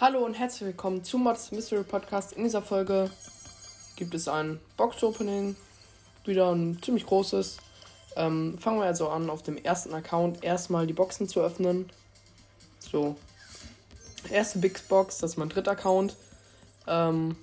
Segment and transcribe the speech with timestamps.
[0.00, 2.32] Hallo und herzlich willkommen zum Mods Mystery Podcast.
[2.32, 3.10] In dieser Folge
[3.96, 5.56] gibt es ein Box-Opening,
[6.24, 7.58] wieder ein ziemlich großes.
[8.16, 11.90] Ähm, fangen wir also an, auf dem ersten Account erstmal die Boxen zu öffnen.
[12.78, 13.16] So,
[14.28, 16.16] erste Big Box, das ist mein dritter Account.
[16.86, 17.36] Ähm,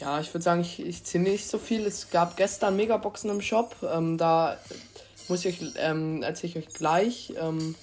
[0.00, 1.86] ja, ich würde sagen, ich, ich ziehe nicht so viel.
[1.86, 3.76] Es gab gestern Megaboxen im Shop.
[3.82, 4.56] Ähm, da
[5.28, 7.32] muss ich euch, ähm, erzähle ich euch gleich.
[7.38, 7.74] Ähm,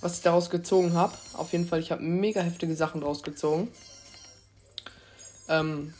[0.00, 1.14] was ich daraus gezogen habe.
[1.32, 3.68] Auf jeden Fall, ich habe mega heftige Sachen daraus gezogen.
[5.48, 5.94] Ähm,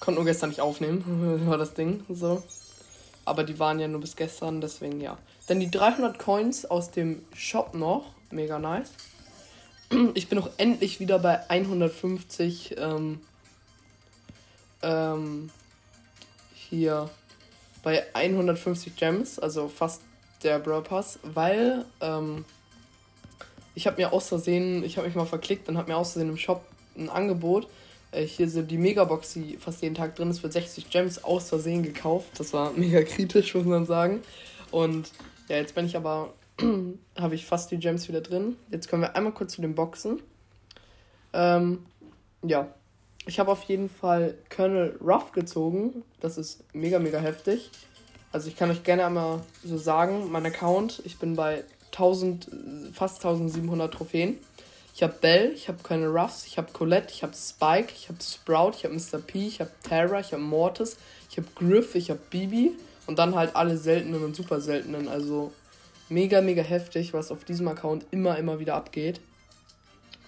[0.00, 2.42] konnte nur gestern nicht aufnehmen, war das Ding so.
[3.24, 5.18] Aber die waren ja nur bis gestern, deswegen ja.
[5.46, 8.90] Dann die 300 Coins aus dem Shop noch, mega nice.
[10.14, 13.20] Ich bin auch endlich wieder bei 150 ähm,
[14.82, 15.50] ähm,
[16.54, 17.10] hier
[17.82, 20.02] bei 150 Gems, also fast
[20.42, 22.44] der Brawl Pass, weil ähm,
[23.74, 26.30] ich habe mir aus Versehen, ich habe mich mal verklickt und habe mir aus Versehen
[26.30, 26.64] im Shop
[26.96, 27.68] ein Angebot,
[28.10, 31.48] äh, hier so die Megabox, die fast jeden Tag drin ist, für 60 Gems aus
[31.48, 32.28] Versehen gekauft.
[32.38, 34.22] Das war mega kritisch, muss man sagen.
[34.70, 35.10] Und
[35.48, 36.32] ja, jetzt bin ich aber,
[37.18, 38.56] habe ich fast die Gems wieder drin.
[38.70, 40.20] Jetzt kommen wir einmal kurz zu den Boxen.
[41.32, 41.86] Ähm,
[42.42, 42.68] ja,
[43.26, 46.02] ich habe auf jeden Fall Colonel Ruff gezogen.
[46.20, 47.70] Das ist mega, mega heftig.
[48.32, 52.48] Also ich kann euch gerne einmal so sagen, mein Account, ich bin bei 1000,
[52.92, 54.38] fast 1700 Trophäen.
[54.94, 58.18] Ich habe Bell, ich habe keine Ruffs, ich habe Colette, ich habe Spike, ich habe
[58.20, 59.18] Sprout, ich habe Mr.
[59.24, 60.96] P, ich habe Terra, ich habe Mortis,
[61.30, 62.72] ich habe Griff, ich habe Bibi
[63.06, 65.06] und dann halt alle seltenen und super seltenen.
[65.06, 65.52] Also
[66.08, 69.20] mega, mega heftig, was auf diesem Account immer, immer wieder abgeht.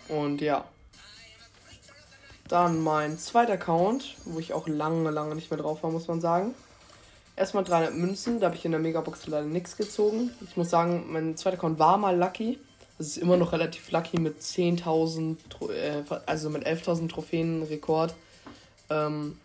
[0.09, 0.65] Und ja.
[2.49, 6.21] Dann mein zweiter Account, wo ich auch lange, lange nicht mehr drauf war, muss man
[6.21, 6.55] sagen.
[7.37, 10.31] Erstmal 300 Münzen, da habe ich in der Megabox leider nichts gezogen.
[10.41, 12.59] Ich muss sagen, mein zweiter Account war mal lucky.
[12.99, 15.37] Das ist immer noch relativ lucky mit 10.000,
[15.73, 18.15] äh, also mit 11.000 Trophäen Rekord.
[18.91, 19.39] Ähm,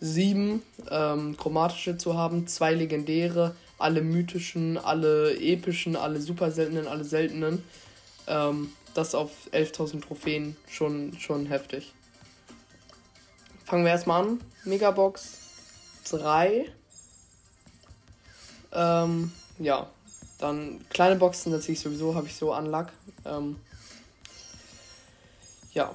[0.00, 7.04] sieben ähm, chromatische zu haben, zwei legendäre, alle mythischen, alle epischen, alle super seltenen, alle
[7.04, 7.62] seltenen.
[8.26, 11.92] Ähm, das auf 11.000 Trophäen schon, schon heftig.
[13.64, 14.40] Fangen wir erstmal an.
[14.64, 15.38] Megabox
[16.10, 16.66] 3.
[18.72, 19.88] Ähm, ja,
[20.38, 22.88] dann kleine Boxen, das sehe ich sowieso, habe ich so Unluck.
[23.24, 23.56] Ähm,
[25.72, 25.94] ja,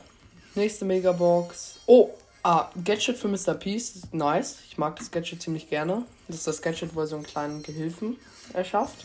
[0.56, 1.80] nächste Megabox.
[1.86, 2.10] Oh,
[2.44, 3.54] ah, Gadget für Mr.
[3.54, 4.58] Peace, nice.
[4.68, 6.06] Ich mag das Gadget ziemlich gerne.
[6.30, 8.16] Das ist das Gadget, wo er so einen kleinen Gehilfen
[8.54, 9.04] erschafft.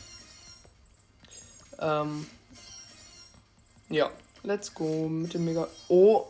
[1.81, 2.27] Ähm,
[3.89, 4.11] ja,
[4.45, 5.67] let's go mit dem Mega.
[5.89, 6.27] Oh,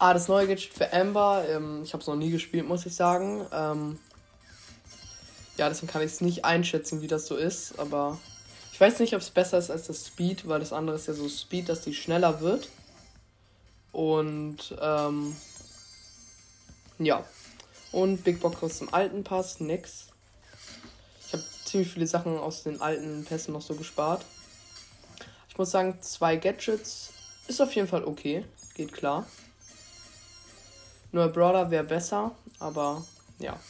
[0.00, 1.44] Ah, das neue Gadget für Amber.
[1.48, 3.44] Ähm, ich habe es noch nie gespielt, muss ich sagen.
[3.52, 3.98] Ähm,
[5.56, 7.80] ja, deswegen kann ich es nicht einschätzen, wie das so ist.
[7.80, 8.16] Aber
[8.72, 11.14] ich weiß nicht, ob es besser ist als das Speed, weil das andere ist ja
[11.14, 12.68] so Speed, dass die schneller wird.
[13.90, 15.36] Und ähm,
[17.00, 17.24] ja.
[17.90, 20.07] Und Big Box aus dem alten Pass, nix.
[21.68, 24.24] Ziemlich viele Sachen aus den alten Pässen noch so gespart.
[25.50, 27.10] Ich muss sagen, zwei Gadgets
[27.46, 28.46] ist auf jeden Fall okay.
[28.72, 29.26] Geht klar.
[31.12, 33.04] Nur Brawler wäre besser, aber
[33.38, 33.60] ja.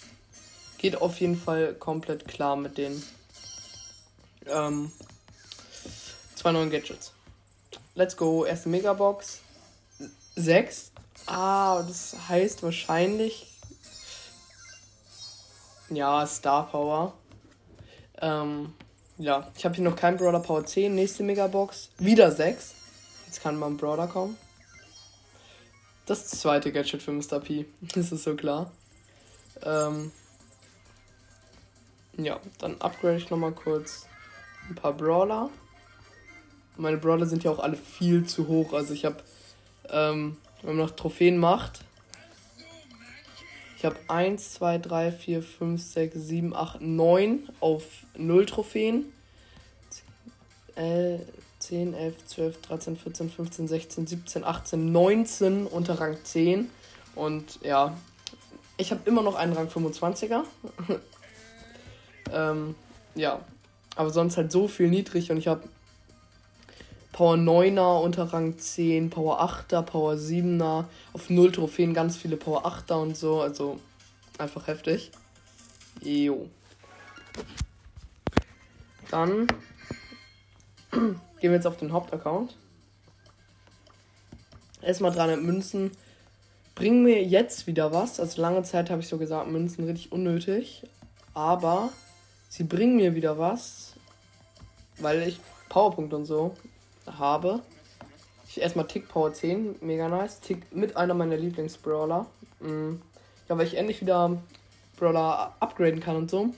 [0.76, 3.02] Geht auf jeden Fall komplett klar mit den
[4.46, 4.92] ähm,
[6.36, 7.10] zwei neuen Gadgets.
[7.96, 8.44] Let's go.
[8.44, 9.40] Erste Megabox.
[10.36, 10.92] Sechs.
[11.26, 13.48] Ah, das heißt wahrscheinlich.
[15.90, 17.12] Ja, Star Power.
[18.20, 18.72] Ähm,
[19.18, 20.94] ja, ich habe hier noch kein Brawler Power 10.
[20.94, 21.90] Nächste Megabox.
[21.98, 22.74] Wieder 6.
[23.26, 24.36] Jetzt kann man Brawler kommen.
[26.06, 27.40] Das zweite Gadget für Mr.
[27.40, 27.66] P.
[27.94, 28.70] Das ist so klar.
[29.62, 30.12] Ähm
[32.16, 34.06] ja, dann upgrade ich nochmal kurz
[34.68, 35.50] ein paar Brawler.
[36.76, 38.72] Meine Brawler sind ja auch alle viel zu hoch.
[38.72, 39.16] Also ich habe,
[39.90, 41.84] ähm, wenn man noch Trophäen macht,
[43.78, 47.84] ich habe 1, 2, 3, 4, 5, 6, 7, 8, 9 auf
[48.16, 49.12] 0 Trophäen.
[50.74, 51.18] Äh,
[51.60, 56.68] 10, 11, 12, 13, 14, 15, 16, 17, 18, 19 unter Rang 10.
[57.14, 57.96] Und ja,
[58.78, 60.42] ich habe immer noch einen Rang 25er.
[62.32, 62.74] ähm,
[63.14, 63.44] ja,
[63.94, 65.62] aber sonst halt so viel niedrig und ich habe
[67.18, 72.64] Power 9er unter Rang 10, Power 8er, Power 7er, auf 0 Trophäen ganz viele Power
[72.64, 73.80] 8er und so, also
[74.38, 75.10] einfach heftig.
[76.00, 76.48] Jo.
[79.10, 79.48] Dann
[80.92, 82.56] Gehen wir jetzt auf den Hauptaccount.
[84.80, 85.90] Erstmal 300 Münzen
[86.76, 88.20] bringen mir jetzt wieder was.
[88.20, 90.86] Also lange Zeit habe ich so gesagt, Münzen richtig unnötig.
[91.34, 91.90] Aber
[92.48, 93.94] sie bringen mir wieder was,
[95.00, 96.54] weil ich Powerpunkt und so
[97.18, 97.60] habe.
[98.48, 100.40] Ich erstmal Tick Power 10, mega nice.
[100.40, 102.26] Tick mit einer meiner Lieblingsbrawler.
[102.60, 103.00] Mhm.
[103.48, 104.38] Ja, weil ich endlich wieder
[104.96, 106.50] Brawler upgraden kann und so.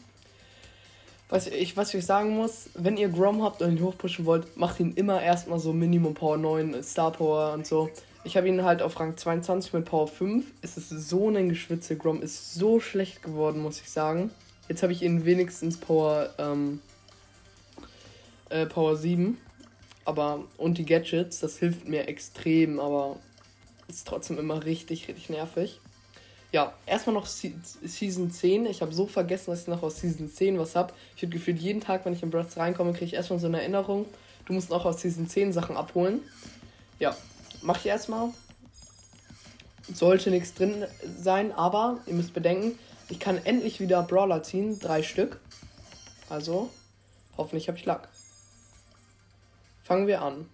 [1.28, 4.80] Was ich, was ich sagen muss, wenn ihr Grom habt und ihn hochpushen wollt, macht
[4.80, 7.88] ihn immer erstmal so Minimum Power 9, Star Power und so.
[8.24, 10.44] Ich habe ihn halt auf Rang 22 mit Power 5.
[10.60, 11.96] Es ist so ein Geschwitze.
[11.96, 14.30] Grom ist so schlecht geworden, muss ich sagen.
[14.68, 16.80] Jetzt habe ich ihn wenigstens Power, ähm,
[18.48, 19.38] äh, Power 7.
[20.04, 23.18] Aber, und die Gadgets, das hilft mir extrem, aber
[23.88, 25.80] ist trotzdem immer richtig, richtig nervig.
[26.52, 28.66] Ja, erstmal noch Season 10.
[28.66, 30.92] Ich habe so vergessen, dass ich noch aus Season 10 was habe.
[31.16, 33.60] Ich habe gefühlt jeden Tag, wenn ich in Breath reinkomme, kriege ich erstmal so eine
[33.60, 34.06] Erinnerung.
[34.46, 36.22] Du musst auch aus Season 10 Sachen abholen.
[36.98, 37.16] Ja,
[37.62, 38.30] mach ich erstmal.
[39.92, 40.86] Sollte nichts drin
[41.18, 44.78] sein, aber ihr müsst bedenken, ich kann endlich wieder Brawler ziehen.
[44.80, 45.40] Drei Stück.
[46.28, 46.70] Also,
[47.36, 48.08] hoffentlich habe ich Lack.
[49.90, 50.48] Fangen wir an.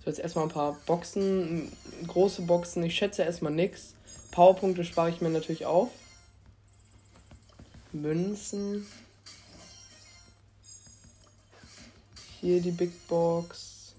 [0.00, 1.70] So, jetzt erstmal ein paar Boxen.
[2.08, 2.82] Große Boxen.
[2.82, 3.94] Ich schätze erstmal nichts.
[4.32, 5.90] Powerpunkte spare ich mir natürlich auf.
[7.92, 8.84] Münzen.
[12.40, 13.94] Hier die Big Box.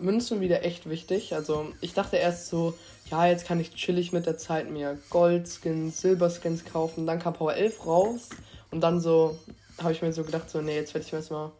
[0.00, 1.34] Münzen wieder echt wichtig.
[1.34, 2.78] Also ich dachte erst so,
[3.10, 7.04] ja, jetzt kann ich chillig mit der Zeit mir Goldskins, Silberskins kaufen.
[7.04, 8.28] Dann kam Power 11 raus.
[8.70, 9.40] Und dann so,
[9.78, 11.50] habe ich mir so gedacht, so, nee, jetzt werde ich mir erstmal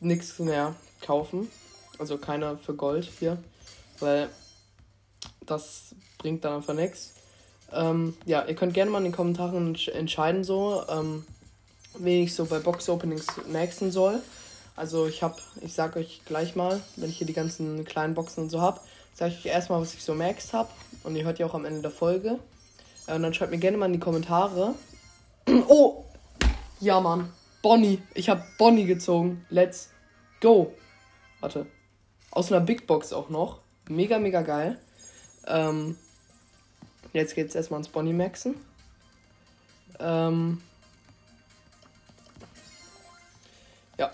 [0.00, 1.50] nichts mehr kaufen.
[1.98, 3.38] Also keiner für Gold hier.
[3.98, 4.30] Weil
[5.46, 7.14] das bringt dann einfach nichts.
[7.72, 11.24] Ähm, ja, ihr könnt gerne mal in den Kommentaren entscheiden, so, ähm,
[11.98, 14.20] wen ich so bei Box-Openings maxen soll.
[14.76, 18.44] Also ich habe, ich sag euch gleich mal, wenn ich hier die ganzen kleinen Boxen
[18.44, 18.80] und so habe,
[19.14, 20.70] sage ich euch erstmal, was ich so maxed habe.
[21.04, 22.38] Und ihr hört ja auch am Ende der Folge.
[23.06, 24.74] Äh, und dann schreibt mir gerne mal in die Kommentare.
[25.68, 26.04] oh!
[26.80, 27.30] Ja, Mann.
[27.60, 28.00] Bonnie.
[28.14, 29.44] Ich habe Bonnie gezogen.
[29.50, 29.90] Let's
[30.40, 30.72] go.
[31.40, 31.66] Warte.
[32.30, 33.60] Aus einer Big Box auch noch.
[33.88, 34.80] Mega, mega geil.
[35.46, 35.98] Ähm,
[37.12, 38.54] jetzt geht's erstmal ins Bonnie Maxen.
[39.98, 40.62] Ähm,
[43.98, 44.10] ja.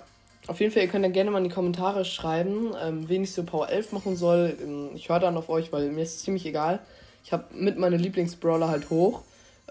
[0.49, 3.33] Auf jeden Fall, ihr könnt ja gerne mal in die Kommentare schreiben, ähm, wen ich
[3.33, 4.59] so Power 11 machen soll.
[4.61, 6.81] Ähm, ich höre dann auf euch, weil mir ist ziemlich egal.
[7.23, 9.23] Ich habe mit meinen Lieblingsbrawler halt hoch.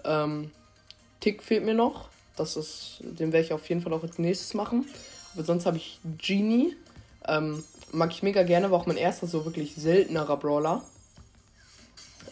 [0.02, 0.50] Ähm,
[1.20, 2.08] Tick fehlt mir noch.
[2.36, 4.86] Das ist, den werde ich auf jeden Fall auch als nächstes machen.
[5.34, 6.76] Aber sonst habe ich Genie.
[7.26, 10.82] Ähm, mag ich mega gerne, war auch mein erster so wirklich seltenerer Brawler.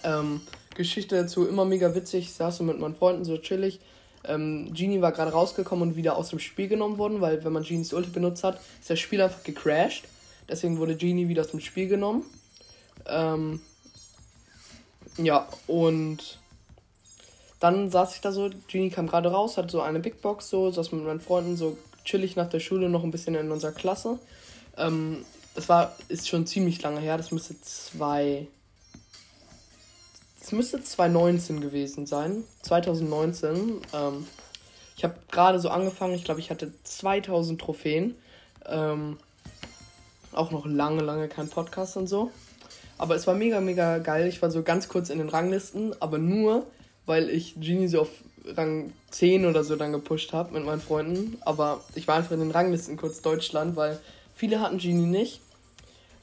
[0.02, 0.40] Ähm,
[0.74, 2.26] Geschichte dazu immer mega witzig.
[2.26, 3.80] Ich saß so mit meinen Freunden so chillig.
[4.26, 7.62] Ähm, Genie war gerade rausgekommen und wieder aus dem Spiel genommen worden, weil wenn man
[7.62, 10.04] Genies Ulti benutzt hat, ist das Spiel einfach gecrashed.
[10.48, 12.24] Deswegen wurde Genie wieder aus dem Spiel genommen.
[13.06, 13.60] Ähm,
[15.18, 16.38] ja, und
[17.60, 20.70] dann saß ich da so, Genie kam gerade raus, hat so eine Big Box, so,
[20.70, 24.18] saß mit meinen Freunden so chillig nach der Schule noch ein bisschen in unserer Klasse.
[24.76, 25.24] Ähm,
[25.54, 28.46] das war, ist schon ziemlich lange her, das müsste zwei.
[30.40, 32.44] Das müsste 2019 gewesen sein.
[32.62, 33.80] 2019.
[33.94, 34.26] Ähm,
[34.96, 38.14] ich habe gerade so angefangen, ich glaube, ich hatte 2000 Trophäen.
[38.66, 39.16] Ähm,
[40.32, 42.31] auch noch lange, lange kein Podcast und so.
[42.98, 44.29] Aber es war mega, mega geil.
[44.29, 46.67] Ich war so ganz kurz in den Ranglisten, aber nur,
[47.06, 48.11] weil ich Genie so auf
[48.46, 51.39] Rang 10 oder so dann gepusht habe mit meinen Freunden.
[51.43, 53.99] Aber ich war einfach in den Ranglisten kurz Deutschland, weil
[54.34, 55.41] viele hatten Genie nicht.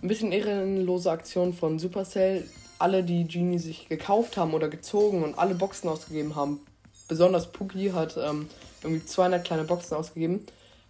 [0.02, 2.48] Ein bisschen ehrenlose Aktion von Supercell.
[2.80, 6.62] Alle, die Genie sich gekauft haben oder gezogen und alle Boxen ausgegeben haben,
[7.08, 8.48] besonders Puki hat ähm,
[8.82, 10.46] irgendwie 200 kleine Boxen ausgegeben,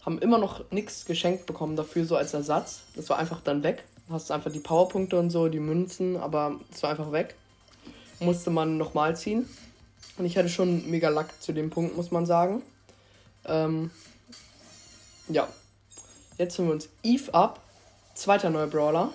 [0.05, 2.81] haben immer noch nichts geschenkt bekommen dafür, so als Ersatz.
[2.95, 3.83] Das war einfach dann weg.
[4.09, 7.35] Hast einfach die Powerpunkte und so, die Münzen, aber es war einfach weg.
[8.19, 9.47] Musste man nochmal ziehen.
[10.21, 12.61] Und ich hatte schon mega Lack zu dem Punkt, muss man sagen.
[13.43, 13.89] Ähm,
[15.29, 15.47] ja.
[16.37, 17.59] Jetzt holen wir uns Eve ab.
[18.13, 19.11] Zweiter neuer Brawler.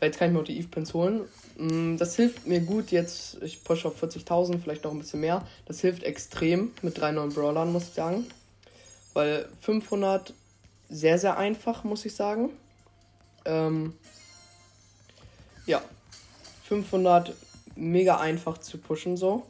[0.00, 1.28] Jetzt kann ich mir auch die Eve-Pins holen.
[1.56, 3.40] Mm, das hilft mir gut jetzt.
[3.40, 5.46] Ich pushe auf 40.000, vielleicht noch ein bisschen mehr.
[5.64, 8.26] Das hilft extrem mit drei neuen Brawlern, muss ich sagen.
[9.12, 10.34] Weil 500
[10.88, 12.50] sehr, sehr einfach, muss ich sagen.
[13.44, 13.94] Ähm,
[15.66, 15.80] ja.
[16.64, 17.32] 500
[17.76, 19.46] mega einfach zu pushen so.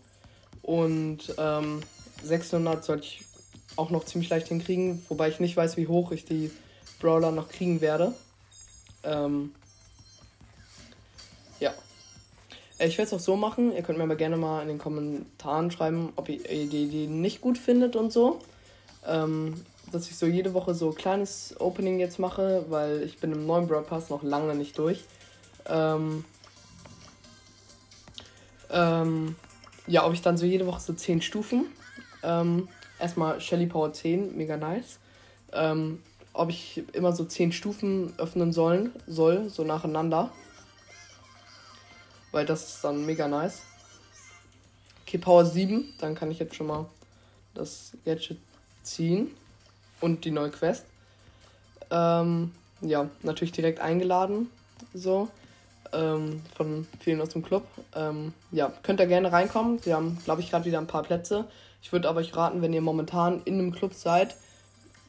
[0.62, 1.80] Und ähm,
[2.22, 3.24] 600 sollte ich
[3.76, 6.50] auch noch ziemlich leicht hinkriegen, wobei ich nicht weiß, wie hoch ich die
[7.00, 8.14] Brawler noch kriegen werde.
[9.04, 9.54] Ähm,
[11.60, 11.72] ja.
[12.78, 13.74] Äh, ich werde es auch so machen.
[13.74, 17.40] Ihr könnt mir aber gerne mal in den Kommentaren schreiben, ob ihr die Idee nicht
[17.40, 18.40] gut findet und so.
[19.06, 23.46] Ähm, dass ich so jede Woche so kleines Opening jetzt mache, weil ich bin im
[23.46, 25.04] neuen Brawl Pass noch lange nicht durch.
[25.66, 26.24] Ähm,
[28.72, 29.36] ähm,
[29.86, 31.66] ja, ob ich dann so jede Woche so 10 Stufen.
[32.22, 34.98] Ähm, erstmal Shelly Power 10, mega nice.
[35.52, 40.30] Ähm, ob ich immer so 10 Stufen öffnen sollen, soll, so nacheinander.
[42.30, 43.62] Weil das ist dann mega nice.
[45.02, 46.86] Okay, Power 7, dann kann ich jetzt schon mal
[47.54, 48.38] das Gadget
[48.82, 49.34] ziehen.
[50.00, 50.86] Und die neue Quest.
[51.90, 54.50] Ähm, ja, natürlich direkt eingeladen.
[54.94, 55.28] So
[55.92, 57.64] ähm, von vielen aus dem Club.
[57.94, 59.84] Ähm, ja, könnt ihr gerne reinkommen.
[59.84, 61.46] Wir haben, glaube ich, gerade wieder ein paar Plätze.
[61.82, 64.36] Ich würde aber euch raten, wenn ihr momentan in einem Club seid,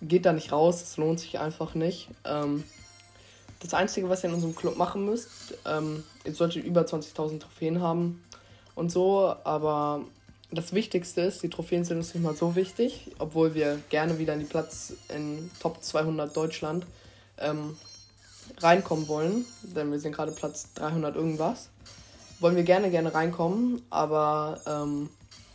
[0.02, 0.82] geht da nicht raus.
[0.82, 2.10] Es lohnt sich einfach nicht.
[2.26, 2.64] Ähm,
[3.60, 7.82] das Einzige, was ihr in unserem Club machen müsst, ähm, ihr solltet über 20.000 Trophäen
[7.82, 8.24] haben
[8.76, 10.02] und so, aber
[10.52, 14.34] das Wichtigste ist, die Trophäen sind uns nicht mal so wichtig, obwohl wir gerne wieder
[14.34, 16.86] in die Platz in Top 200 Deutschland
[17.38, 17.78] ähm,
[18.60, 21.70] reinkommen wollen, denn wir sind gerade Platz 300 irgendwas,
[22.39, 25.10] wollen wir gerne, gerne reinkommen, aber ähm,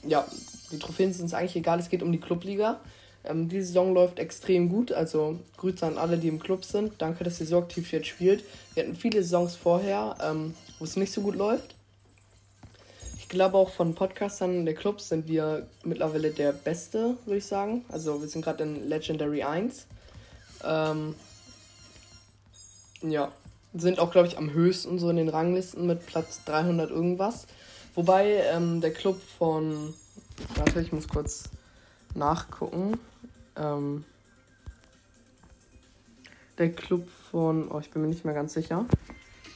[0.04, 0.26] ja,
[0.70, 2.80] die Trophäen sind uns eigentlich egal, es geht um die Clubliga.
[3.24, 6.92] Ähm, die Saison läuft extrem gut, also Grüße an alle, die im Club sind.
[6.98, 8.44] Danke, dass ihr so aktiv jetzt spielt.
[8.74, 11.74] Wir hatten viele Saisons vorher, ähm, wo es nicht so gut läuft.
[13.18, 17.84] Ich glaube auch von Podcastern der Clubs sind wir mittlerweile der Beste, würde ich sagen.
[17.88, 19.86] Also wir sind gerade in Legendary 1.
[20.64, 21.16] Ähm,
[23.02, 23.32] ja,
[23.74, 27.46] sind auch, glaube ich, am höchsten so in den Ranglisten mit Platz 300 irgendwas.
[27.94, 29.94] Wobei ähm, der Club von.
[30.54, 31.44] Warte, ich muss kurz
[32.14, 32.98] nachgucken.
[33.56, 34.04] Ähm,
[36.58, 37.70] der Club von.
[37.70, 38.86] Oh, ich bin mir nicht mehr ganz sicher.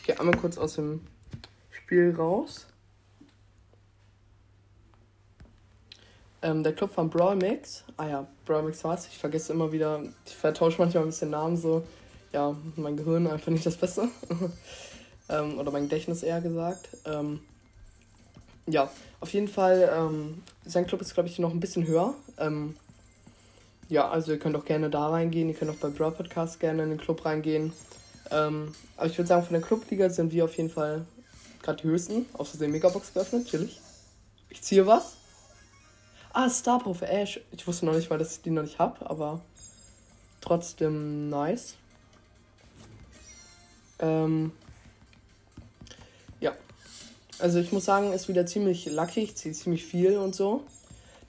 [0.00, 1.06] Ich gehe einmal kurz aus dem
[1.70, 2.66] Spiel raus.
[6.42, 7.84] Ähm, der Club von Brawl Mix.
[7.98, 9.06] Ah ja, Brawl Mix war's.
[9.06, 10.02] Ich vergesse immer wieder.
[10.24, 11.84] Ich vertausche manchmal ein bisschen Namen so
[12.32, 14.08] ja, mein Gehirn einfach nicht das Beste.
[15.28, 16.88] ähm, oder mein Gedächtnis eher gesagt.
[17.04, 17.40] Ähm,
[18.66, 22.14] ja, auf jeden Fall, ähm, sein Club ist, glaube ich, noch ein bisschen höher.
[22.38, 22.76] Ähm,
[23.88, 25.48] ja, also ihr könnt auch gerne da reingehen.
[25.48, 27.72] Ihr könnt auch bei Brawl Podcast gerne in den Club reingehen.
[28.30, 31.04] Ähm, aber ich würde sagen, von der Clubliga sind wir auf jeden Fall
[31.62, 32.26] gerade die höchsten.
[32.34, 33.80] Außer den Megabox geöffnet, chillig.
[34.48, 35.16] Ich ziehe was.
[36.32, 37.40] Ah, Star Power für Ash.
[37.50, 39.40] Ich wusste noch nicht mal, dass ich die noch nicht habe, aber
[40.40, 41.74] trotzdem nice.
[44.00, 44.52] Ähm,
[46.40, 46.52] ja.
[47.38, 49.20] Also ich muss sagen, ist wieder ziemlich lucky.
[49.20, 50.64] Ich ziehe ziemlich viel und so.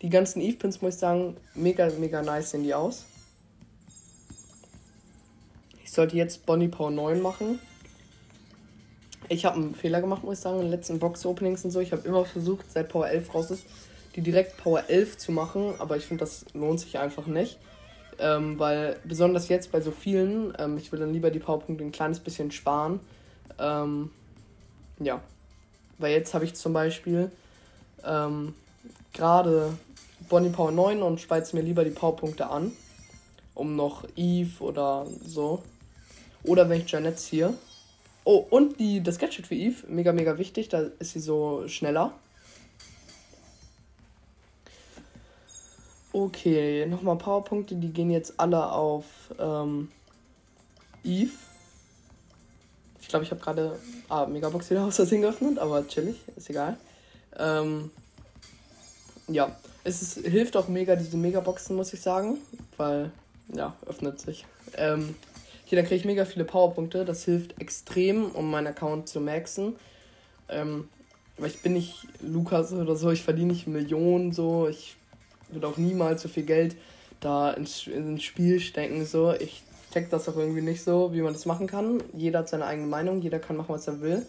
[0.02, 3.06] Die ganzen Eve-Pins, muss ich sagen, mega, mega nice sehen die aus.
[5.84, 7.60] Ich sollte jetzt Bonnie Power 9 machen.
[9.30, 11.80] Ich habe einen Fehler gemacht, muss ich sagen, in den letzten Box-Openings und so.
[11.80, 13.66] Ich habe immer versucht, seit Power 11 raus ist,
[14.16, 17.60] die direkt Power 11 zu machen, aber ich finde, das lohnt sich einfach nicht.
[18.22, 21.92] Ähm, weil besonders jetzt bei so vielen, ähm, ich will dann lieber die Powerpunkte ein
[21.92, 23.00] kleines bisschen sparen.
[23.60, 24.12] Ähm,
[25.00, 25.22] ja.
[25.98, 27.32] Weil jetzt habe ich zum Beispiel
[28.06, 28.54] ähm,
[29.14, 29.74] gerade
[30.30, 32.72] Bonnie Power 9 und speize mir lieber die Powerpunkte an.
[33.56, 35.64] Um noch Eve oder so.
[36.44, 37.54] Oder wenn ich Janet ziehe.
[38.24, 42.14] Oh, und die, das Gadget für Eve, mega, mega wichtig, da ist sie so schneller.
[46.14, 49.06] Okay, nochmal Powerpunkte, die gehen jetzt alle auf
[49.40, 49.90] ähm,
[51.06, 51.32] Eve.
[53.00, 56.78] Ich glaube, ich habe gerade ah, Megabox wieder aus Versehen geöffnet, aber chillig, ist egal.
[57.38, 57.92] Ähm,
[59.30, 62.38] ja, es ist, hilft auch mega, diese Megaboxen, muss ich sagen,
[62.76, 63.12] weil,
[63.54, 64.46] ja, öffnet sich.
[64.76, 65.16] Ähm,
[65.64, 69.78] hier, dann kriege ich mega viele Powerpunkte, das hilft extrem, um meinen Account zu maxen.
[70.50, 70.90] Ähm,
[71.38, 74.98] weil ich bin nicht Lukas oder so, ich verdiene nicht Millionen so, ich
[75.54, 76.76] würde auch niemals so viel Geld
[77.20, 79.06] da ins, ins Spiel stecken.
[79.06, 79.34] So.
[79.34, 82.04] Ich check das auch irgendwie nicht so, wie man das machen kann.
[82.14, 84.26] Jeder hat seine eigene Meinung, jeder kann machen, was er will.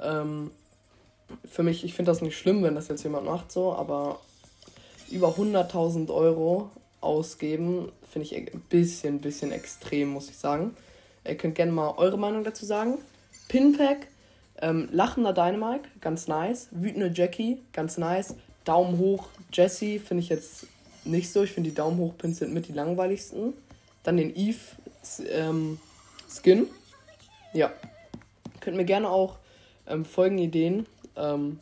[0.00, 0.50] Ähm,
[1.44, 4.20] für mich, ich finde das nicht schlimm, wenn das jetzt jemand macht, so, aber
[5.10, 10.76] über 100.000 Euro ausgeben, finde ich ein bisschen, bisschen extrem, muss ich sagen.
[11.26, 12.98] Ihr könnt gerne mal eure Meinung dazu sagen.
[13.48, 14.08] Pinpack,
[14.60, 16.68] ähm, lachender Dynamite, ganz nice.
[16.70, 18.34] Wütende Jackie, ganz nice.
[18.64, 20.66] Daumen hoch, Jesse finde ich jetzt
[21.04, 21.42] nicht so.
[21.42, 23.54] Ich finde die Daumen hoch Pins sind mit die langweiligsten.
[24.02, 24.58] Dann den Eve
[25.30, 25.78] ähm,
[26.28, 26.66] Skin.
[27.52, 27.72] Ja.
[28.60, 29.38] Könnt mir gerne auch
[29.86, 31.58] ähm, Folgenideen ähm,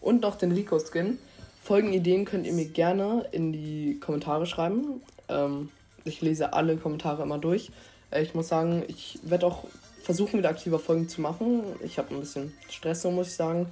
[0.00, 1.18] und noch den Rico Skin.
[1.62, 5.02] Folgenideen könnt ihr mir gerne in die Kommentare schreiben.
[5.28, 5.70] Ähm,
[6.04, 7.70] ich lese alle Kommentare immer durch.
[8.10, 9.64] Äh, ich muss sagen, ich werde auch
[10.02, 11.64] versuchen, wieder aktiver Folgen zu machen.
[11.82, 13.66] Ich habe ein bisschen Stress, so muss ich sagen.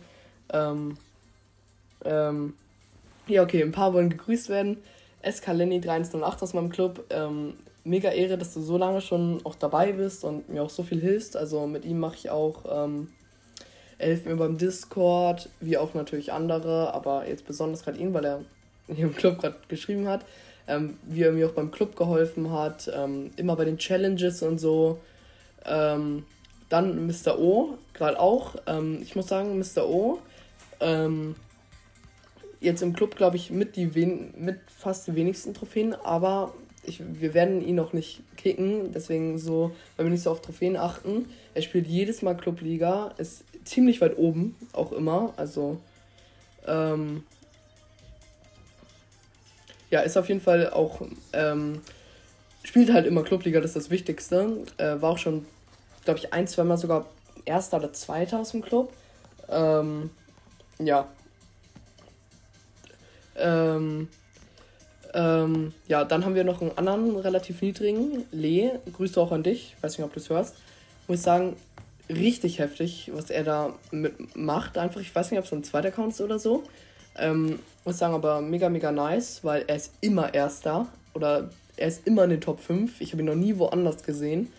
[0.52, 0.98] Ähm,
[2.04, 2.54] ähm,
[3.26, 4.78] ja, okay, ein paar wollen gegrüßt werden.
[5.28, 7.04] SK Lenny 3108 aus meinem Club.
[7.11, 10.82] Ähm, mega Ehre, dass du so lange schon auch dabei bist und mir auch so
[10.82, 11.37] viel hilfst.
[11.37, 13.08] Also mit ihm mache ich auch, ähm,
[13.99, 18.25] er hilft mir beim Discord, wie auch natürlich andere, aber jetzt besonders gerade ihn, weil
[18.25, 18.40] er
[18.88, 20.25] hier im Club gerade geschrieben hat,
[20.66, 24.58] ähm, wie er mir auch beim Club geholfen hat, ähm, immer bei den Challenges und
[24.58, 24.99] so.
[25.64, 26.25] Ähm,
[26.68, 27.38] dann Mr.
[27.38, 28.56] O, gerade auch.
[28.66, 29.87] Ähm, ich muss sagen, Mr.
[29.87, 30.18] O,
[30.80, 31.37] ähm,
[32.64, 36.54] jetzt im Club, glaube ich, mit, die wen mit fast die wenigsten Trophäen, aber
[36.87, 40.76] ich, wir werden ihn noch nicht kicken, deswegen so, weil wir nicht so auf Trophäen
[40.76, 41.26] achten.
[41.54, 45.33] Er spielt jedes Mal Clubliga, ist ziemlich weit oben, auch immer.
[45.37, 45.78] Also,
[46.66, 47.23] ähm,
[49.90, 51.00] ja, ist auf jeden Fall auch,
[51.33, 51.80] ähm,
[52.62, 54.64] spielt halt immer Clubliga, das ist das Wichtigste.
[54.76, 55.47] Äh, war auch schon,
[56.04, 57.06] glaube ich, ein, zweimal sogar
[57.44, 58.92] Erster oder Zweiter aus dem Club.
[59.49, 60.11] Ähm,
[60.78, 61.09] ja.
[63.37, 64.09] Ähm,
[65.12, 68.71] ähm, ja, dann haben wir noch einen anderen relativ niedrigen, Lee.
[68.93, 69.76] Grüße auch an dich.
[69.81, 70.57] Weiß nicht, ob du es hörst.
[71.07, 71.57] Muss sagen,
[72.09, 73.75] richtig heftig, was er da
[74.35, 74.76] macht.
[74.76, 76.64] Einfach, ich weiß nicht, ob es ein zweiter Account ist oder so.
[77.17, 80.88] Ähm, muss sagen, aber mega, mega nice, weil er ist immer Erster.
[81.14, 83.00] Oder er ist immer in den Top 5.
[83.00, 84.53] Ich habe ihn noch nie woanders gesehen.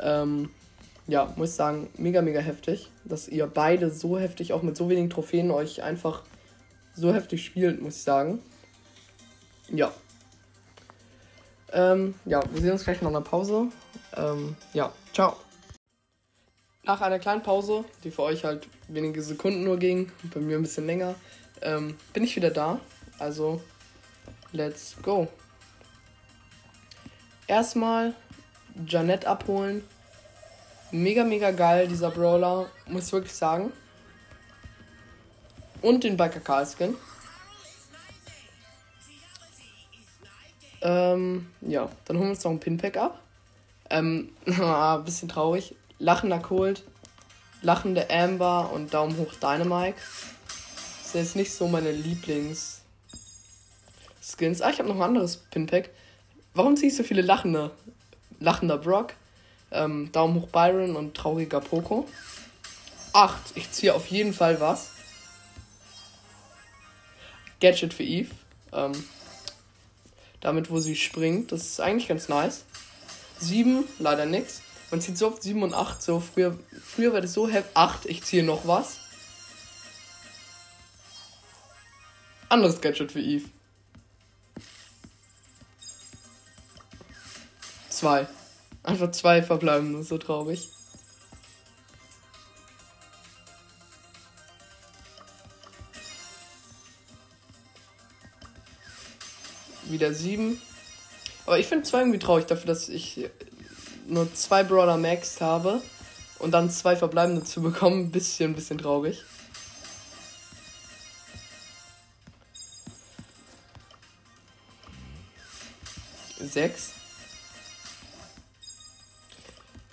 [0.00, 0.50] Ähm,
[1.06, 5.10] ja, muss sagen, mega, mega heftig, dass ihr beide so heftig, auch mit so wenigen
[5.10, 6.22] Trophäen, euch einfach
[6.94, 8.40] so heftig spielt, muss ich sagen.
[9.68, 9.92] Ja.
[11.72, 13.68] Ähm, ja, wir sehen uns gleich nach einer Pause.
[14.16, 15.36] Ähm, ja, ciao.
[16.84, 20.62] Nach einer kleinen Pause, die für euch halt wenige Sekunden nur ging, bei mir ein
[20.62, 21.14] bisschen länger,
[21.62, 22.78] ähm, bin ich wieder da.
[23.18, 23.62] Also,
[24.52, 25.28] let's go.
[27.46, 28.14] Erstmal
[28.86, 29.82] Janet abholen
[30.94, 33.72] Mega, mega geil, dieser Brawler, muss ich wirklich sagen.
[35.84, 36.96] Und den Biker Karl Skin.
[40.80, 43.20] Ähm, ja, dann holen wir uns noch ein Pinpack ab.
[43.90, 45.76] Ähm, ah, bisschen traurig.
[45.98, 46.84] Lachender Cold,
[47.60, 49.98] lachende Amber und Daumen hoch Dynamite.
[51.02, 52.80] Das sind jetzt nicht so meine Lieblings
[54.22, 54.62] Skins.
[54.62, 55.90] Ah, ich habe noch ein anderes Pinpack.
[56.54, 57.72] Warum ziehe ich so viele lachende?
[58.40, 59.12] Lachender Brock,
[59.70, 62.08] ähm, Daumen hoch Byron und trauriger Poco.
[63.12, 63.52] 8.
[63.54, 64.93] Ich ziehe auf jeden Fall was.
[67.60, 68.30] Gadget für Eve.
[68.72, 68.92] Ähm,
[70.40, 71.52] damit, wo sie springt.
[71.52, 72.64] Das ist eigentlich ganz nice.
[73.38, 74.60] 7, leider nix.
[74.90, 76.02] Man zieht so oft 7 und 8.
[76.02, 77.70] So früher, früher war das so heftig.
[77.74, 78.98] 8, ich ziehe noch was.
[82.48, 83.48] Anderes Gadget für Eve.
[87.88, 88.28] 2.
[88.82, 90.68] Einfach zwei verbleiben, so traurig.
[99.94, 100.60] Wieder sieben.
[101.46, 103.30] Aber ich finde zwei irgendwie traurig dafür, dass ich
[104.08, 105.80] nur zwei Brawler maxed habe
[106.40, 108.10] und dann zwei verbleibende zu bekommen.
[108.10, 109.22] Bisschen, bisschen traurig.
[116.40, 116.90] Sechs.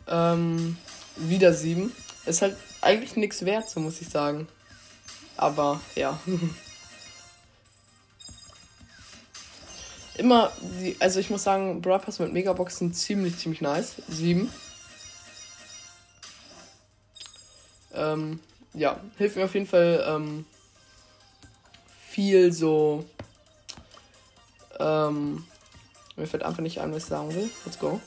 [0.07, 0.77] Ähm,
[1.15, 1.91] wieder 7.
[2.25, 4.47] Ist halt eigentlich nichts wert, so muss ich sagen.
[5.37, 6.19] Aber ja.
[10.21, 13.95] Immer, die, also ich muss sagen, Brawl mit Megaboxen ziemlich, ziemlich nice.
[14.07, 14.49] 7.
[17.93, 18.39] Ähm,
[18.73, 20.45] ja, hilft mir auf jeden Fall ähm,
[22.07, 23.05] viel so.
[24.79, 25.45] Ähm,
[26.15, 27.49] mir fällt einfach nicht ein, was ich sagen will.
[27.65, 27.99] Let's go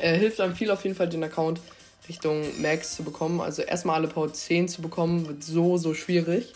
[0.00, 1.60] äh, hilft einem viel auf jeden Fall, den Account
[2.08, 3.40] Richtung Max zu bekommen.
[3.40, 6.54] Also erstmal alle Power 10 zu bekommen, wird so, so schwierig.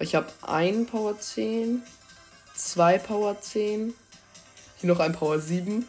[0.00, 1.82] Ich habe ein Power 10,
[2.64, 3.92] zwei Power 10,
[4.78, 5.86] hier noch ein Power 7,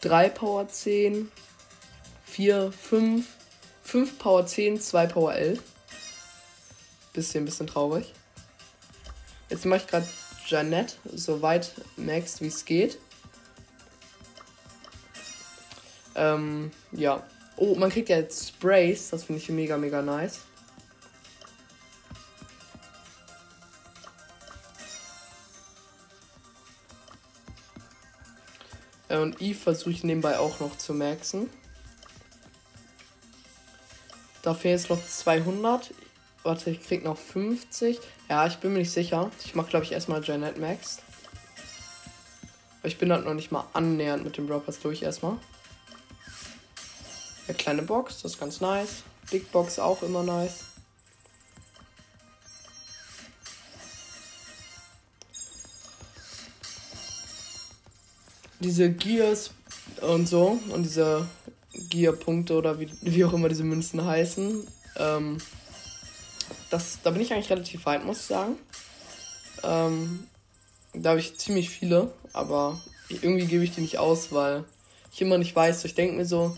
[0.00, 1.30] drei Power 10,
[2.24, 3.26] vier, fünf,
[3.82, 5.60] fünf Power 10, zwei Power 11.
[7.12, 8.12] Bisschen, bisschen traurig.
[9.48, 10.06] Jetzt mache ich gerade
[10.46, 12.98] Janette so weit max wie es geht.
[16.14, 17.26] Ähm, ja.
[17.56, 19.10] Oh, man kriegt ja jetzt Sprays.
[19.10, 20.40] Das finde ich mega, mega nice.
[29.18, 31.50] Und Eve versuche ich nebenbei auch noch zu maxen.
[34.42, 35.92] Da fehlen jetzt noch 200.
[36.42, 37.98] Warte, ich krieg noch 50.
[38.28, 39.30] Ja, ich bin mir nicht sicher.
[39.44, 40.98] Ich mache, glaube ich, erstmal Janet Max.
[42.82, 45.36] Ich bin halt noch nicht mal annähernd mit dem Brawl durch erstmal.
[47.46, 49.02] Eine kleine Box, das ist ganz nice.
[49.30, 50.69] Big Box auch immer nice.
[58.60, 59.52] Diese Gears
[60.00, 61.26] und so und diese
[61.88, 65.38] Gear-Punkte oder wie, wie auch immer diese Münzen heißen, ähm,
[66.70, 68.56] das, da bin ich eigentlich relativ weit, muss ich sagen.
[69.62, 70.26] Ähm,
[70.94, 74.64] da habe ich ziemlich viele, aber irgendwie gebe ich die nicht aus, weil
[75.12, 75.84] ich immer nicht weiß.
[75.84, 76.56] Ich denke mir so,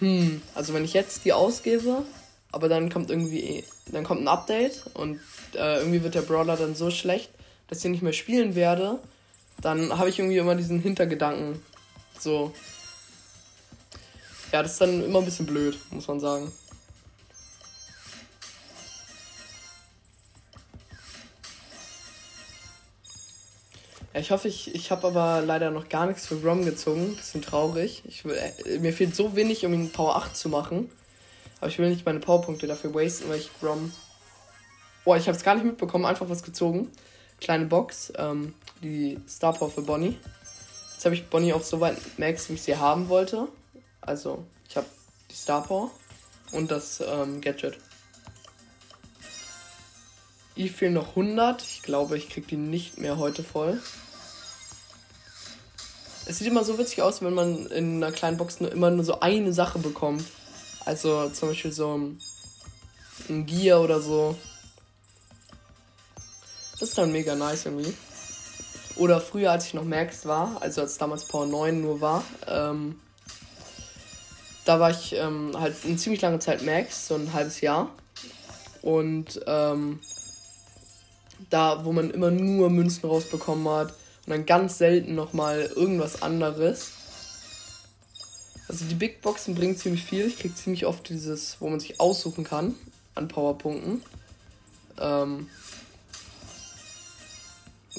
[0.00, 2.04] hm, also wenn ich jetzt die ausgebe,
[2.52, 5.20] aber dann kommt irgendwie, dann kommt ein Update und
[5.54, 7.30] äh, irgendwie wird der Brawler dann so schlecht,
[7.68, 8.98] dass ich nicht mehr spielen werde,
[9.60, 11.62] dann habe ich irgendwie immer diesen Hintergedanken.
[12.18, 12.52] So.
[14.52, 16.50] Ja, das ist dann immer ein bisschen blöd, muss man sagen.
[24.14, 27.14] Ja, ich hoffe, ich, ich habe aber leider noch gar nichts für Grom gezogen.
[27.16, 28.02] Bisschen traurig.
[28.06, 30.90] Ich äh, mir fehlt so wenig, um ihn Power 8 zu machen.
[31.60, 33.92] Aber ich will nicht meine Powerpunkte dafür wasten, weil ich Grom.
[35.04, 36.90] Boah, ich habe es gar nicht mitbekommen, einfach was gezogen.
[37.40, 40.16] Kleine Box, ähm, die Star Power für Bonnie.
[40.94, 43.48] Jetzt habe ich Bonnie auch so weit max, wie ich sie haben wollte.
[44.00, 44.86] Also, ich habe
[45.30, 45.90] die Star Power
[46.52, 47.78] und das ähm, Gadget.
[50.56, 51.62] Eve fehlen noch 100.
[51.62, 53.80] Ich glaube, ich kriege die nicht mehr heute voll.
[56.26, 59.04] Es sieht immer so witzig aus, wenn man in einer kleinen Box nur, immer nur
[59.04, 60.24] so eine Sache bekommt.
[60.84, 62.20] Also zum Beispiel so ein,
[63.28, 64.36] ein Gear oder so.
[66.78, 67.94] Das ist dann mega nice irgendwie.
[68.96, 73.00] Oder früher, als ich noch Max war, also als damals Power 9 nur war, ähm,
[74.64, 77.90] da war ich ähm, halt eine ziemlich lange Zeit Max, so ein halbes Jahr.
[78.82, 80.00] Und ähm,
[81.50, 83.94] da, wo man immer nur Münzen rausbekommen hat
[84.26, 86.90] und dann ganz selten nochmal irgendwas anderes.
[88.68, 90.26] Also die Big Boxen bringen ziemlich viel.
[90.26, 92.74] Ich krieg ziemlich oft dieses, wo man sich aussuchen kann
[93.14, 94.02] an Powerpunkten.
[95.00, 95.48] Ähm,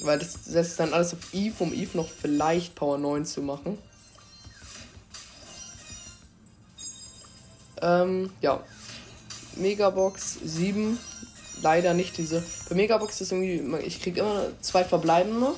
[0.02, 3.78] weil das setzt dann alles auf Eve, um Eve noch vielleicht Power 9 zu machen.
[7.82, 8.62] Ähm, ja.
[9.56, 10.98] Megabox 7
[11.62, 12.42] leider nicht diese.
[12.68, 15.52] Bei Megabox ist irgendwie, ich kriege immer zwei verbleibende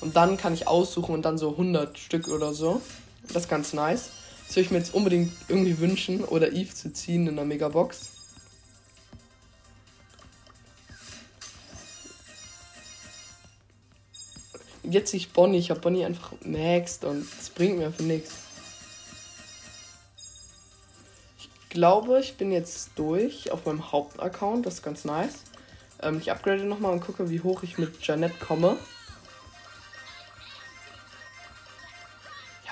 [0.00, 2.80] und dann kann ich aussuchen und dann so 100 Stück oder so.
[3.28, 4.10] Das ist ganz nice.
[4.46, 8.10] Das würde ich mir jetzt unbedingt irgendwie wünschen oder Eve zu ziehen in der Megabox.
[14.90, 18.34] Jetzt ich Bonnie, ich habe Bonnie einfach maxed und es bringt mir für nichts.
[21.38, 25.44] Ich glaube, ich bin jetzt durch auf meinem Hauptaccount, das ist ganz nice.
[26.00, 28.78] Ähm, ich upgrade nochmal und gucke, wie hoch ich mit Janet komme.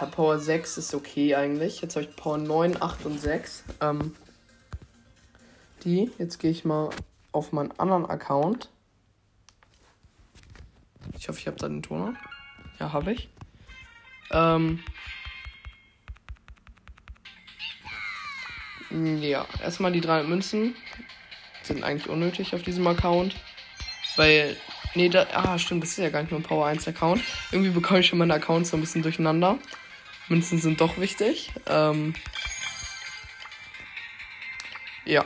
[0.00, 1.82] Ja, Power 6 ist okay eigentlich.
[1.82, 3.64] Jetzt habe ich Power 9, 8 und 6.
[3.82, 4.16] Ähm,
[5.84, 6.10] die.
[6.18, 6.88] Jetzt gehe ich mal
[7.32, 8.70] auf meinen anderen Account.
[11.18, 12.14] Ich hoffe, ich habe da den Toner.
[12.78, 13.28] Ja, habe ich.
[14.30, 14.82] Ähm,
[18.90, 20.74] ja, erstmal die drei Münzen
[21.62, 23.34] sind eigentlich unnötig auf diesem Account.
[24.16, 24.56] Weil,
[24.94, 27.22] nee, da, ah, stimmt, das ist ja gar nicht nur ein Power 1 Account.
[27.50, 29.58] Irgendwie bekomme ich schon meine Accounts so ein bisschen durcheinander.
[30.28, 31.52] Münzen sind doch wichtig.
[31.66, 32.14] Ähm,
[35.04, 35.24] ja.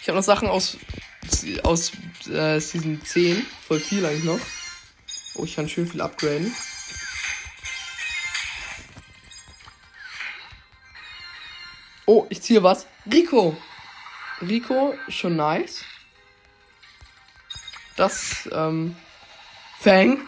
[0.00, 0.78] Ich habe noch Sachen aus,
[1.62, 1.92] aus
[2.28, 3.44] äh, Season 10.
[3.66, 4.40] Voll viel eigentlich noch.
[5.36, 6.54] Oh, ich kann schön viel upgraden.
[12.06, 12.86] Oh, ich ziehe was.
[13.10, 13.56] Rico.
[14.40, 15.84] Rico, schon nice.
[17.96, 18.96] Das, ähm,
[19.78, 20.20] Fang.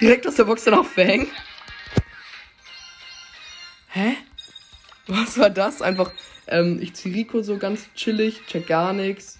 [0.00, 1.26] Direkt aus der Box dann auch Fang.
[3.88, 4.16] Hä?
[5.06, 5.82] Was war das?
[5.82, 6.12] Einfach,
[6.46, 9.38] ähm, ich ziehe Rico so ganz chillig, check gar nichts.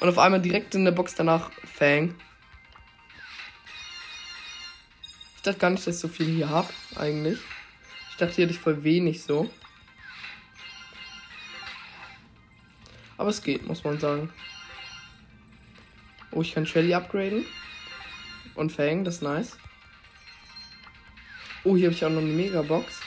[0.00, 2.14] Und auf einmal direkt in der Box danach Fang.
[5.36, 7.38] Ich dachte gar nicht, dass ich so viel hier hab, eigentlich.
[8.10, 9.50] Ich dachte, hier hätte ich voll wenig so.
[13.16, 14.32] Aber es geht, muss man sagen.
[16.32, 17.46] Oh, ich kann Shelly upgraden.
[18.54, 19.56] Und Fang, das ist nice.
[21.62, 23.00] Oh, hier habe ich auch noch eine Megabox.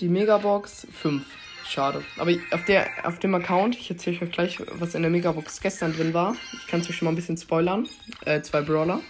[0.00, 1.24] Die Megabox 5.
[1.66, 2.04] Schade.
[2.16, 5.92] Aber auf, der, auf dem Account, ich erzähle euch gleich, was in der Megabox gestern
[5.92, 6.36] drin war.
[6.52, 7.86] Ich kann es euch schon mal ein bisschen spoilern.
[8.24, 9.00] Äh, zwei Brawler.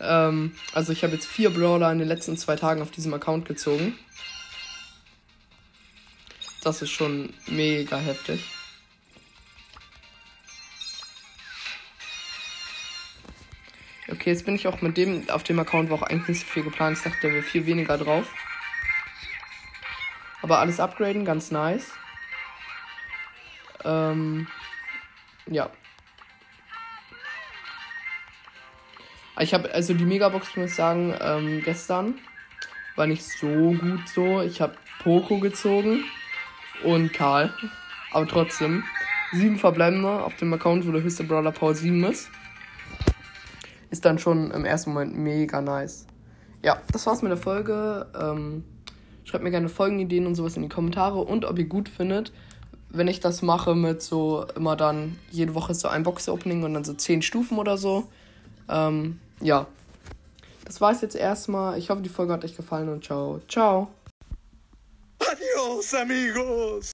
[0.00, 3.46] Ähm, also ich habe jetzt vier Brawler in den letzten zwei Tagen auf diesem Account
[3.46, 3.96] gezogen.
[6.62, 8.44] Das ist schon mega heftig.
[14.08, 16.46] Okay, jetzt bin ich auch mit dem, auf dem Account war auch eigentlich nicht so
[16.46, 16.98] viel geplant.
[16.98, 18.26] Ich dachte, da wäre viel weniger drauf.
[20.46, 21.90] Aber alles upgraden, ganz nice.
[23.84, 24.46] Ähm,
[25.46, 25.70] ja.
[29.40, 32.14] Ich habe also die Megabox, muss ich sagen, ähm, gestern
[32.94, 34.40] war nicht so gut so.
[34.40, 36.04] Ich habe Poco gezogen
[36.84, 37.52] und Karl.
[38.12, 38.84] Aber trotzdem.
[39.32, 42.30] Sieben verbleibende auf dem Account, wo der höchste Brawler Power 7 ist.
[43.90, 46.06] Ist dann schon im ersten Moment mega nice.
[46.62, 48.06] Ja, das war's mit der Folge.
[48.16, 48.62] Ähm,
[49.26, 52.32] schreibt mir gerne Folgenideen und sowas in die Kommentare und ob ihr gut findet,
[52.88, 56.84] wenn ich das mache mit so immer dann jede Woche so ein Box-Opening und dann
[56.84, 58.04] so zehn Stufen oder so.
[58.70, 59.66] Ähm, ja.
[60.64, 61.78] Das war's jetzt erstmal.
[61.78, 63.40] Ich hoffe, die Folge hat euch gefallen und ciao.
[63.48, 63.88] Ciao.
[65.18, 66.84] Adios, amigos.